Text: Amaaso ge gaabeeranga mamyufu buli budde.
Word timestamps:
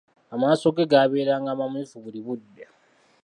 Amaaso 0.35 0.67
ge 0.75 0.85
gaabeeranga 0.91 1.51
mamyufu 1.59 1.97
buli 2.03 2.19
budde. 2.25 2.63